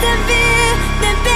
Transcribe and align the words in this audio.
the 0.00 0.14
best 0.28 1.27